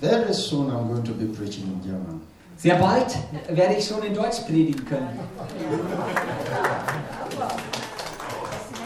[0.00, 2.20] Very soon I'm going to be preaching in German.
[2.58, 3.14] Sehr bald
[3.48, 5.20] werde ich schon in Deutsch predigen können.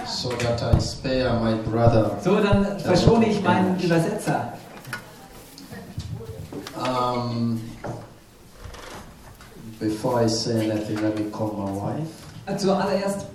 [0.06, 2.18] So that I spare my brother.
[2.22, 4.52] So, dann verschone ich meinen Übersetzer.
[6.76, 7.60] Um,
[9.78, 13.26] before I say anything, let me call my wife Zuallererst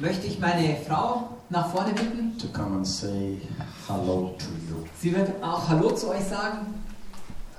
[0.00, 2.36] möchte ich meine Frau nach vorne bitten.
[2.38, 3.38] to come and say
[3.88, 4.84] hello to you.
[5.00, 6.74] Sie wird auch Hallo zu euch sagen.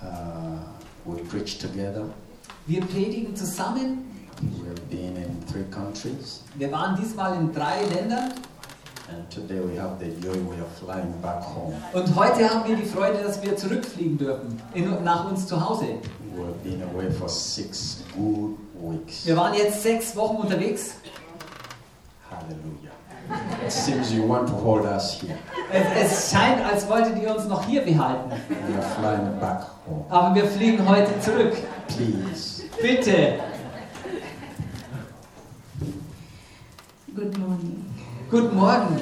[0.04, 0.60] Uh,
[1.06, 2.06] we preach together.
[2.66, 4.10] Wir predigen zusammen.
[4.42, 8.34] We have been in three countries, Wir waren diesmal in drei Ländern
[9.10, 11.76] and today we have the joy we are flying back home.
[11.94, 16.00] und heute haben wir die Freude, dass wir zurückfliegen dürfen in, nach uns zu Hause.
[16.36, 19.26] We have been away for six good weeks.
[19.26, 20.96] Wir waren jetzt sechs Wochen unterwegs.
[22.30, 22.92] Hallelujah.
[23.74, 25.36] It seems you want to hold us here.
[25.72, 28.30] Es, es scheint, als wolltet ihr uns noch hier behalten.
[28.30, 30.06] We are flying back home.
[30.10, 31.54] Aber wir fliegen heute zurück.
[31.88, 32.64] Please.
[32.80, 33.40] Bitte.
[37.16, 37.84] Good morning.
[38.30, 39.00] Guten Morgen.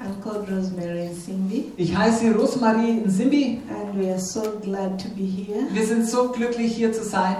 [0.00, 3.60] I'm called Rosemary Simbi, Ich heiße Rosmarie Nsimbi.
[3.68, 5.66] and we are so glad to be here.
[5.70, 7.36] Wir sind so glücklich, hier zu sein.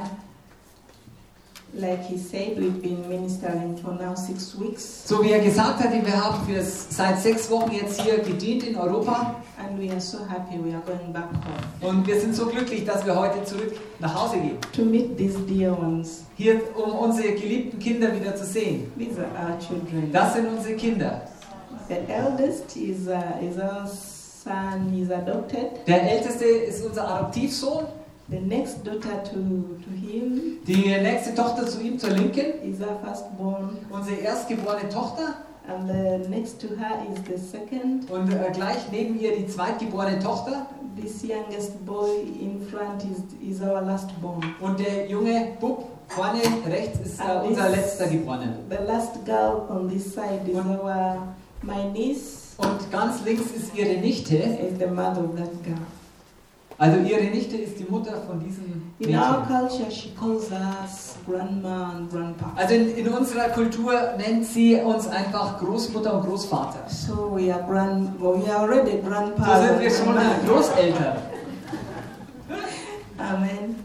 [1.74, 5.90] Like he said, we've been ministering for now six weeks, So wie er gesagt hat,
[5.90, 9.36] wir haben für seit sechs Wochen jetzt hier gedient in Europa.
[9.58, 12.84] and we are so happy we are going back home Und wir sind so glücklich,
[12.84, 14.58] dass wir heute zurück nach Hause gehen.
[14.74, 16.24] to meet these dear ones.
[16.36, 18.92] Hier, um unsere geliebten Kinder wieder zu sehen.
[18.98, 20.12] These are our children.
[20.12, 21.22] Das sind unsere Kinder.
[21.88, 25.86] The eldest is, uh, is our son, he's adopted.
[25.86, 27.84] Der älteste ist unser Adoptivsohn.
[28.32, 29.38] The next daughter to,
[29.84, 32.62] to him Die nächste Tochter zu ihm zur Linken.
[32.64, 35.34] is our firstborn, Unsere erstgeborene Tochter.
[35.68, 38.10] and the next to her is the second.
[38.10, 40.66] Und äh, gleich neben ihr die zweitgeborene Tochter.
[41.00, 42.08] This youngest boy
[42.40, 44.42] in front is, is our last born.
[44.60, 48.56] Und der junge Bub vorne rechts ist äh, Ah, unser this- letzter Geborene.
[48.70, 50.78] The last girl on this side is One.
[50.80, 51.28] our
[51.62, 54.36] my niece Und ganz links ist ihre Nichte.
[54.36, 55.76] is the mother of that girl.
[56.78, 61.92] Also ihre Nichte ist die Mutter von diesem In our culture, she calls us grandma
[61.96, 62.52] and grandpa.
[62.56, 66.88] Also in, in unserer Kultur nennt sie uns einfach Großmutter und Großvater.
[66.88, 68.20] So we are grand.
[68.20, 69.60] Well, we are already So grandpa.
[69.60, 70.16] sind wir schon
[70.48, 71.16] Großeltern.
[73.18, 73.76] Amen.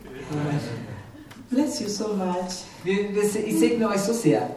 [1.49, 2.65] Bless you so much.
[2.83, 4.49] Wir, wir, ich segne euch so sehr.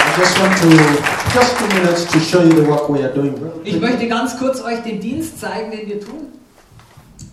[0.00, 3.34] I just want to, just two minutes to show you the work we are doing.
[3.64, 6.32] Ich möchte ganz kurz euch den Dienst zeigen, den wir tun.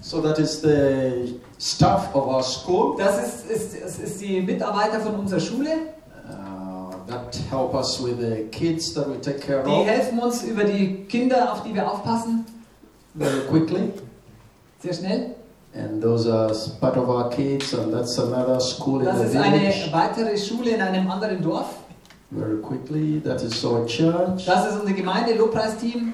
[0.02, 5.00] So that is the staff of our school Das ist, ist, ist, ist die Mitarbeiter
[5.00, 5.70] von unserer Schule.
[6.30, 10.44] uh, that help us with the kids that we take care Die of helfen uns
[10.44, 12.46] über die Kinder, auf die wir aufpassen.
[13.16, 13.92] very quickly.
[14.82, 15.36] Sehr schnell.
[15.74, 19.36] And those are part of our kids, and that's another school in Das the ist
[19.36, 21.66] eine weitere Schule in einem anderen Dorf.
[22.32, 24.46] Very quickly, that is our church.
[24.46, 26.14] Das ist unser Gemeinde-Lobpreisteam.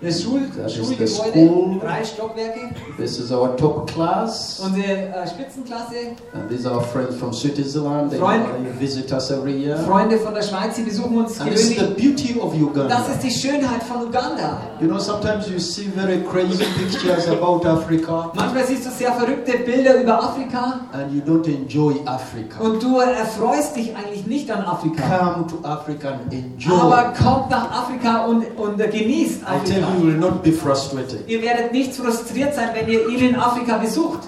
[0.00, 1.78] Das Schul Das ist Schulgebäude, das School.
[1.80, 2.60] drei Stockwerke.
[2.98, 6.14] This is our top class, Unsere äh, Spitzenklasse.
[6.34, 8.10] and these are our friends from Switzerland.
[8.12, 8.44] They Freund-
[8.78, 9.76] visit us every year.
[9.78, 11.96] Freunde von der Schweiz, die besuchen uns And this is the gewöhnlich.
[12.16, 12.96] beauty of Das Uganda.
[13.12, 14.60] ist die Schönheit von Uganda.
[14.80, 19.58] You know, sometimes you see very crazy pictures about Africa, Manchmal siehst du sehr verrückte
[19.58, 22.60] Bilder über Afrika and you don't enjoy Africa.
[22.62, 25.32] und du erfreust dich eigentlich nicht an Afrika.
[25.34, 26.72] Come to Africa and enjoy.
[26.78, 29.87] Aber kommt nach Afrika und, und genießt Afrika.
[29.94, 31.28] You, will not be frustrated.
[31.28, 34.20] Ihr werdet nicht frustriert sein, wenn ihr ihn in Afrika besucht.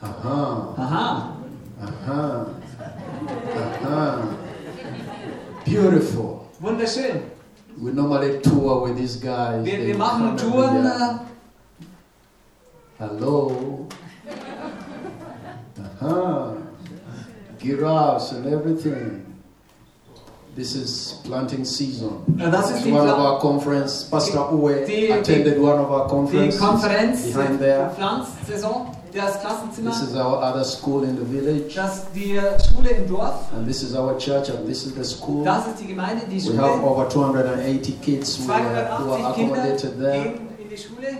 [0.00, 1.32] Aha, Aha.
[1.82, 2.46] aha,
[3.84, 4.18] aha.
[5.64, 6.40] Beautiful.
[6.60, 7.22] Wunderschön.
[7.78, 9.64] We normally tour with these guys.
[9.64, 10.84] Wir, wir machen Touren.
[10.84, 11.20] year.
[12.98, 13.86] Äh, Hello.
[16.00, 16.52] Aha.
[17.58, 19.22] Giraffes and everything.
[20.56, 22.12] This is planting season.
[22.38, 24.04] das ist It's die, one of our conference.
[24.10, 27.90] Pastor Uwe Die- attended one of our die conferences Konferenz, behind there.
[27.94, 29.90] Pflanzsaison, das Klassenzimmer.
[29.90, 33.34] This is our other school in the village, Das die uh, Schule im Dorf.
[33.54, 35.44] and this is our church, and this is the school.
[35.44, 39.34] Das ist die Gemeinde, die We have over 280 kids who are, who are 280
[39.34, 40.22] Kinder accommodated there.
[40.22, 41.18] gehen in die Schule.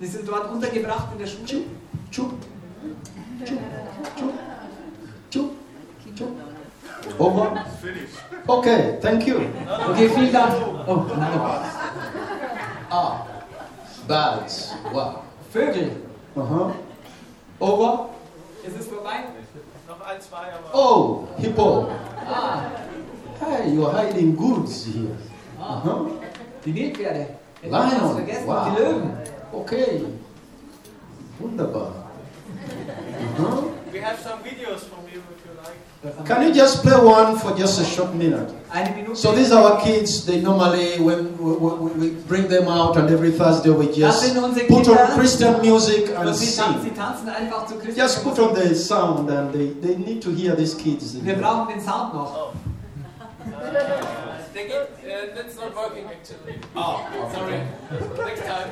[0.00, 1.46] Die sind dort untergebracht in der Schule.
[1.46, 1.64] Chup,
[2.12, 2.30] chup,
[4.14, 4.30] chup,
[5.30, 5.50] chup,
[6.16, 6.28] chup.
[7.18, 7.52] Over.
[8.48, 9.40] Okay, thank you.
[9.90, 10.54] Okay, vielen Dank.
[10.86, 11.40] Oh, nein.
[12.90, 13.26] Ah,
[14.06, 14.72] birds.
[14.92, 15.22] Wow.
[15.52, 15.90] Vögel.
[16.36, 16.70] Uh huh.
[17.58, 18.10] Over.
[18.64, 19.24] Ist es vorbei?
[19.88, 20.72] Noch ein, zwei, aber.
[20.74, 21.88] Oh, hippo.
[22.28, 22.60] Ah,
[23.40, 25.16] Hey, you're hiding goods here.
[25.58, 26.06] Uh huh.
[26.64, 27.26] Die Nilpferde.
[27.60, 28.14] Hätten wir fast Lion.
[28.14, 28.46] vergessen.
[28.46, 28.66] Wow.
[28.66, 29.10] Die Löwen.
[29.52, 30.04] Okay.
[31.38, 31.92] Wunderbar.
[33.38, 33.65] Uh-huh.
[34.06, 36.26] We have some videos from you if you like.
[36.26, 38.48] Can you just play one for just a short minute?
[39.16, 40.24] So these are our kids.
[40.24, 44.32] They normally, when we, we, we bring them out, and every Thursday we just
[44.68, 46.94] put on Christian music and sie, sing.
[46.94, 47.96] tanzen einfach.
[47.96, 51.16] Just put on the sound, and they, they need to hear these kids.
[51.20, 52.32] Wir brauchen den Sound noch.
[52.36, 52.52] Oh.
[54.56, 56.58] They get, uh, that's not working actually.
[56.74, 57.04] Oh,
[57.34, 57.60] sorry.
[58.24, 58.70] Next time.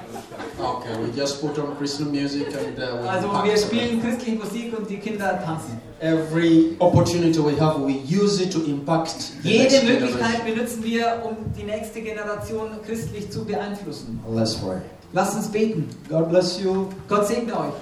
[0.58, 4.78] Okay, we just put on Christian music and uh, we Also wir spielen christliche Musik
[4.78, 5.78] und die Kinder tanzen.
[6.00, 10.54] Every opportunity we have, we use it to impact the Jede next Möglichkeit generation.
[10.54, 14.20] benutzen wir, um die nächste Generation christlich zu beeinflussen.
[14.26, 14.80] Let's pray.
[15.12, 15.90] Lasst uns beten.
[16.08, 16.88] God bless you.
[17.10, 17.74] Gott segne euch.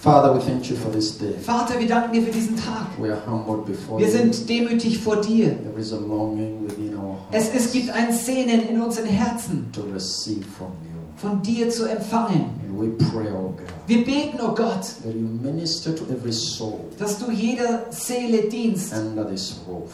[0.00, 1.32] Father, we thank you for this day.
[1.40, 2.86] Vater, wir danken dir für diesen Tag.
[3.00, 4.12] We are humbled before Wir you.
[4.12, 5.56] sind demütig vor dir.
[5.64, 9.66] There is a longing within our Es, hearts es gibt ein Sehnen in unseren Herzen,
[9.72, 10.98] to receive from you.
[11.16, 12.50] von dir zu empfangen.
[12.64, 16.78] And we pray, oh God, Wir beten, oh Gott, that you minister to every soul
[16.96, 19.90] dass du jeder Seele dienst under this roof.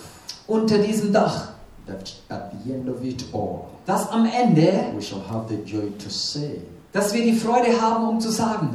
[0.47, 1.49] unter diesem Dach.
[1.87, 5.91] That at the end of it all, Dass am Ende, we shall have the joy
[5.99, 6.61] to say,
[6.95, 8.71] dass wir die Freude haben, um zu sagen,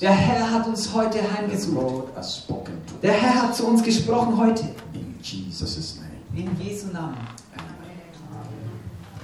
[0.00, 2.08] der Herr hat uns heute heimgesucht.
[3.00, 3.12] Der.
[3.12, 4.64] Herr hat zu uns gesprochen heute.
[4.92, 6.10] In Jesus' name.
[6.34, 7.16] In Jesu Namen.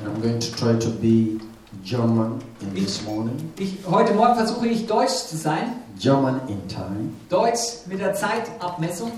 [0.04, 1.40] I'm going to try to be
[1.84, 3.52] German in this morning.
[3.58, 5.74] Ich, heute Morgen versuche ich Deutsch zu sein.
[5.98, 7.10] German in time.
[7.28, 9.10] Deutsch mit der Zeitabmessung.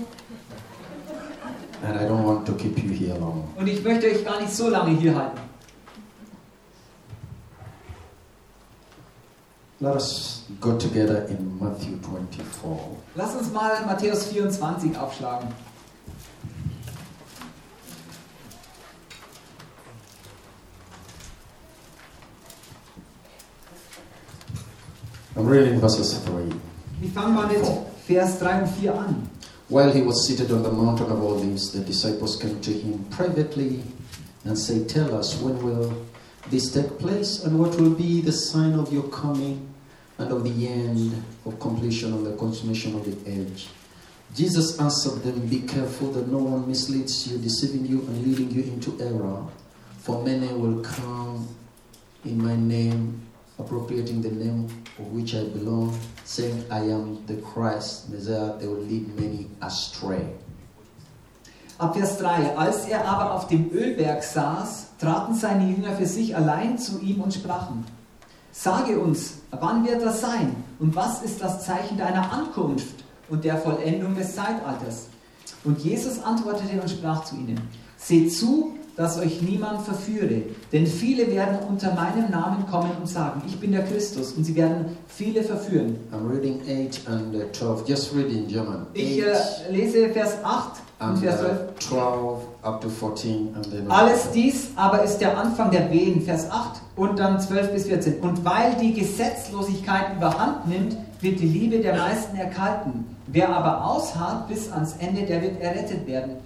[1.87, 3.43] And I don't want to keep you here long.
[3.55, 5.44] Und ich möchte euch gar nicht so lange hier halten.
[9.81, 12.97] Let us go together in Matthew 24.
[13.15, 15.49] Lass uns mal Matthäus 24 aufschlagen.
[25.35, 26.55] I'm reading verses 3.
[27.01, 27.65] Ich fange mal mit
[28.07, 29.29] Vers 3 und 4 an.
[29.67, 33.83] While he was seated on the mountain of Olives, the disciples came to him privately
[34.45, 35.91] and said, Tell us, when will
[36.49, 39.73] this take place, and what will be the sign of your coming
[40.17, 43.69] and of the end of completion and the consummation of the age?
[44.35, 48.63] Jesus answered them, Be careful that no one misleads you, deceiving you and leading you
[48.63, 49.45] into error.
[49.99, 51.47] For many will come
[52.25, 53.21] in my name,
[53.57, 54.65] appropriating the name
[54.99, 58.57] of which I belong, saying, I am the Christ, Messiah.
[58.57, 60.27] They will lead many astray.
[61.77, 62.57] Ab Vers 3.
[62.57, 67.19] Als er aber auf dem Ölberg saß, traten seine Jünger für sich allein zu ihm
[67.19, 67.85] und sprachen:
[68.53, 70.55] Sage uns, wann wird das sein?
[70.79, 75.07] Und was ist das Zeichen deiner Ankunft und der Vollendung des Zeitalters?
[75.65, 77.59] Und Jesus antwortete und sprach zu ihnen:
[77.97, 83.41] Seht zu, dass euch niemand verführe, denn viele werden unter meinem Namen kommen und sagen:
[83.45, 85.97] Ich bin der Christus, und sie werden viele verführen.
[86.11, 87.87] I'm reading 8 and uh, 12.
[87.87, 88.87] Just read in German.
[88.93, 91.51] Ich 8 äh, lese Vers 8 und and Vers 12.
[91.51, 96.21] uh, 12 up to 14 and then Alles dies aber ist der Anfang der Wehen,
[96.21, 98.19] Vers 8 und dann 12 bis 14.
[98.21, 103.05] Und weil die Gesetzlosigkeit überhand nimmt, wird die Liebe der meisten erkalten.
[103.27, 106.37] Wer aber ausharrt bis ans Ende, der wird errettet werden.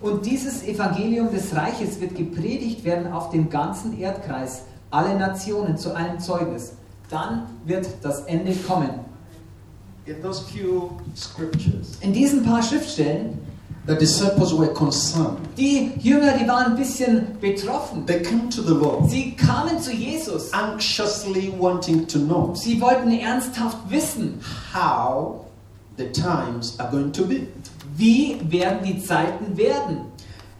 [0.00, 5.94] Und dieses Evangelium des Reiches wird gepredigt werden auf dem ganzen Erdkreis, alle Nationen zu
[5.94, 6.72] einem Zeugnis.
[7.10, 8.90] Dann wird das Ende kommen.
[10.06, 13.38] In those few scriptures, In diesen paar Schriftstellen,
[13.88, 15.38] the disciples were concerned.
[15.56, 18.06] die Jünger, die waren ein bisschen betroffen.
[18.06, 20.52] They came to the Lord, Sie kamen zu Jesus.
[20.52, 24.40] anxiously wanting to know Sie wollten ernsthaft wissen,
[24.72, 25.44] how
[25.96, 27.48] the times are going to be.
[27.96, 29.98] Wie werden die Zeiten werden.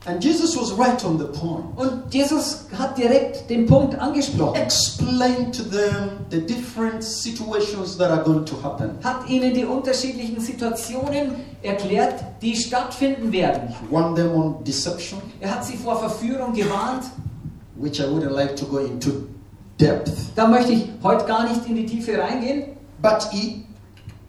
[0.08, 1.64] And Jesus was right on the point.
[1.74, 8.22] Und Jesus hat direkt den Punkt angesprochen, Explain to them the different situations that are
[8.22, 8.90] going to happen.
[9.02, 13.74] hat ihnen die unterschiedlichen Situationen erklärt, die stattfinden werden.
[13.90, 17.02] Warn them on deception, Er hat sie vor Verführung gewarnt.
[17.74, 19.10] which I wouldn't like to go into
[19.80, 20.12] depth.
[20.36, 23.64] Da möchte ich heute gar nicht in die Tiefe reingehen, But he,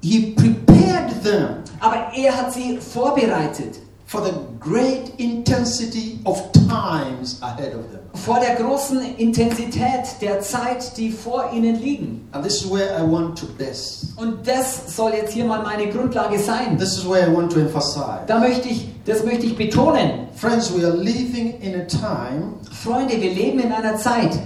[0.01, 7.75] he prepared them aber er hat sie vorbereitet for the great intensity of times ahead
[7.75, 7.99] of them.
[8.13, 12.27] vor der großen Intensität der Zeit, die vor ihnen liegen.
[12.31, 14.07] And this is where I want to base.
[14.15, 16.77] Und das soll jetzt hier mal meine Grundlage sein.
[16.77, 18.21] This is where I want to emphasize.
[18.27, 20.27] Da möchte ich, das möchte ich betonen.
[20.35, 24.39] Friends, we are living in a time Freunde, wir leben in einer Zeit,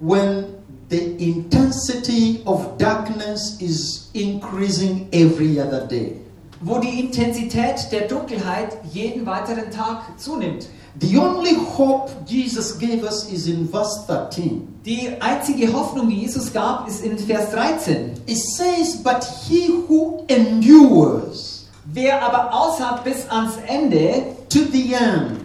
[0.00, 0.46] when
[0.90, 6.20] the intensity of darkness is increasing every other day.
[6.60, 10.66] wo die Intensität der Dunkelheit jeden weiteren Tag zunimmt.
[11.00, 14.66] The only hope Jesus gave us is in verse 13.
[14.86, 18.12] Die einzige Hoffnung, die Jesus gab, ist in Vers 13.
[18.26, 25.40] It says, But he who endures Wer aber aushält bis ans Ende, to the end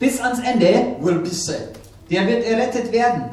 [0.00, 1.78] bis ans Ende, will be saved.
[2.10, 3.24] der wird errettet werden.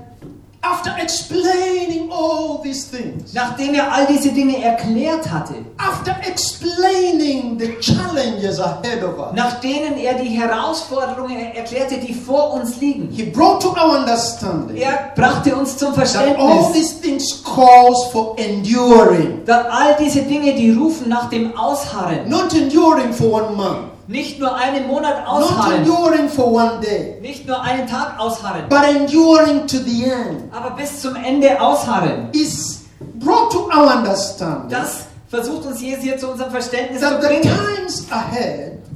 [0.63, 7.79] After explaining all these things, Nachdem er all diese Dinge erklärt hatte, after explaining the
[7.79, 13.23] challenges ahead of us, nach denen er die Herausforderungen erklärte, die vor uns liegen, he
[13.23, 18.35] brought to our understanding er brachte uns zum that all Verständnis, these things calls for
[18.37, 19.43] enduring.
[19.45, 24.39] dass all diese Dinge, die rufen nach dem Ausharren, Not enduring for one month, nicht
[24.39, 28.83] nur einen Monat not ausharren, enduring for one day, nicht nur einen Tag ausharren, but
[28.83, 30.53] enduring to the end.
[30.53, 32.29] aber bis zum Ende ausharren.
[32.33, 32.81] Is
[33.15, 37.49] brought to our understanding Das versucht uns Jesus hier zu unserem Verständnis zu bringen,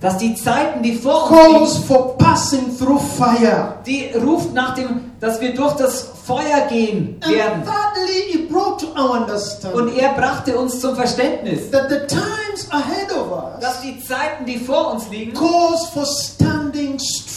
[0.01, 2.17] dass die Zeiten, die vor uns liegen,
[3.85, 7.63] die ruft nach dem, dass wir durch das Feuer gehen werden.
[9.73, 14.57] Und er brachte uns zum Verständnis, that the times ahead of dass die Zeiten, die
[14.57, 17.34] vor uns liegen, calls for standing strong.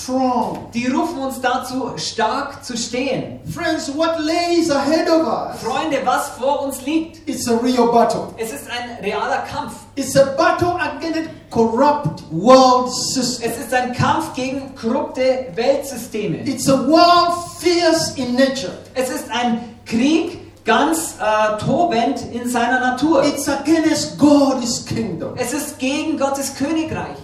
[0.74, 3.40] Die rufen uns dazu, stark zu stehen.
[3.52, 8.28] Friends, what lays ahead of us Freunde, was vor uns liegt, is a real battle.
[8.38, 9.74] es ist ein realer Kampf.
[9.96, 13.50] It's a battle against corrupt world system.
[13.50, 16.38] Es ist ein Kampf gegen korrupte Weltsysteme.
[16.46, 18.72] It's a world fierce in nature.
[18.94, 23.24] Es ist ein Krieg ganz äh, tobend in seiner Natur.
[23.24, 25.32] It's against God's kingdom.
[25.36, 27.16] Es ist gegen Gottes Königreich.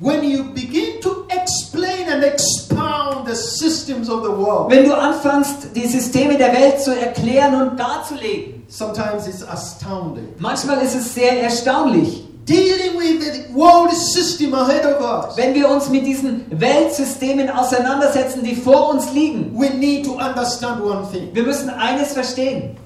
[0.00, 1.17] When you begin to
[1.48, 6.80] explain and expound the systems of the world, Wenn du anfängst, die Systeme der Welt
[6.80, 10.28] zu erklären und darzulegen, sometimes it's astounding.
[10.38, 12.24] manchmal ist es sehr erstaunlich.
[12.46, 18.42] Dealing with the world system ahead of us, Wenn wir uns mit diesen Weltsystemen auseinandersetzen,
[18.42, 21.28] die vor uns liegen, we need to understand one thing.
[21.34, 22.76] wir müssen eines verstehen.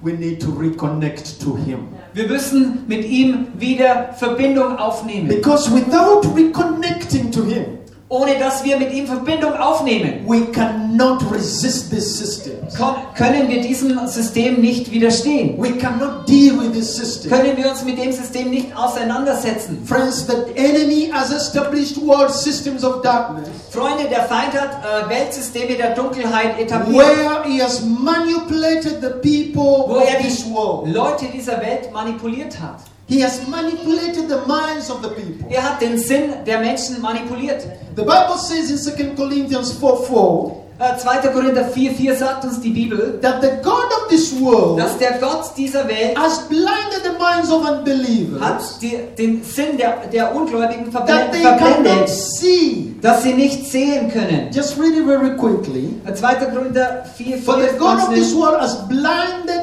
[0.00, 1.88] We need to reconnect to Him.
[2.14, 5.26] Wir müssen mit ihm wieder Verbindung aufnehmen.
[5.26, 7.77] Because without reconnecting to Him,
[8.10, 12.74] Ohne dass wir mit ihm Verbindung aufnehmen, we cannot resist these systems.
[12.74, 15.60] kon- können wir diesem System nicht widerstehen.
[15.62, 17.30] We cannot deal with this system.
[17.30, 19.82] Können wir uns mit dem System nicht auseinandersetzen.
[19.84, 25.74] Friends, the enemy has established world systems of darkness Freunde, der Feind hat äh, Weltsysteme
[25.76, 30.88] der Dunkelheit etabliert, where he has manipulated the people wo of er this die world.
[30.94, 32.78] Leute dieser Welt manipuliert hat.
[33.08, 35.46] He has manipulated the minds of the people.
[35.50, 37.62] Er hat den Sinn der Menschen manipuliert.
[37.96, 41.28] The Bible says in 2 Corinthians 4 4 Äh, 2.
[41.32, 45.50] Korinther 4,4 sagt uns die Bibel, that the God of this world dass der Gott
[45.56, 50.92] dieser Welt has blinded the minds of unbelievers hat die, den Sinn der, der Ungläubigen
[50.92, 52.94] verblendet, see.
[53.02, 54.50] dass sie nicht sehen können.
[54.52, 55.94] Just read it very quickly.
[56.06, 56.34] Äh, 2.
[56.54, 59.57] Korinther 4, For the 4 God of this world has blinded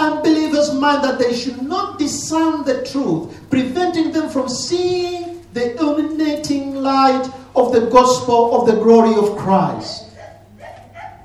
[0.00, 6.82] unbelievers' mind that they should not discern the truth, preventing them from seeing the illuminating
[6.82, 10.06] light of the gospel of the glory of Christ.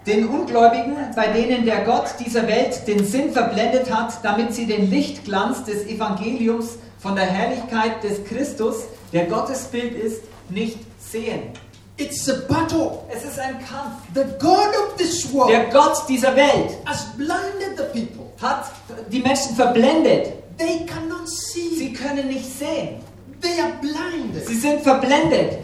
[0.05, 4.91] Den Ungläubigen, bei denen der Gott dieser Welt den Sinn verblendet hat, damit sie den
[4.91, 11.53] Lichtglanz des Evangeliums von der Herrlichkeit des Christus, der Gottesbild ist, nicht sehen.
[11.97, 12.99] It's a battle.
[13.09, 13.95] Es ist ein Kampf.
[14.13, 18.24] The God of this world Der Gott dieser Welt has blinded the people.
[18.41, 18.71] Hat
[19.11, 20.33] die Menschen verblendet.
[20.57, 21.75] They cannot see.
[21.75, 23.01] Sie können nicht sehen.
[23.41, 24.47] They are blinded.
[24.47, 25.59] Sie sind verblendet.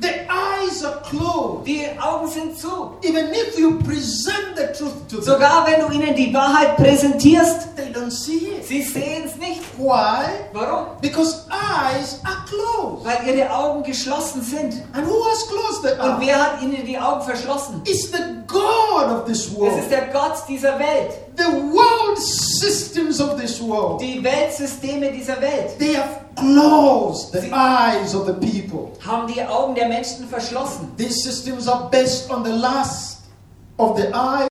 [0.00, 1.66] The eyes are closed.
[1.66, 2.96] Die Augen sind zu.
[3.02, 7.68] Even if you present the truth to them, Sogar wenn du ihnen die Wahrheit präsentierst,
[8.08, 8.64] don't see it.
[8.64, 9.60] sie sehen es nicht.
[9.78, 10.24] Why?
[10.52, 10.86] Warum?
[11.00, 13.04] Because eyes are closed.
[13.04, 14.74] Weil ihre Augen geschlossen sind.
[14.92, 17.82] And who has closed the Und wer hat ihnen die Augen verschlossen?
[17.84, 19.78] It's the God of this Es world.
[19.78, 21.10] ist der Gott dieser Welt.
[21.36, 24.00] The world systems of this world.
[24.00, 28.90] Die Weltsysteme dieser Welt They have closed the eyes of the people.
[29.06, 30.92] haben die Augen der Menschen verschlossen.
[30.96, 33.18] These systems are based on the lust
[33.78, 34.46] of the eye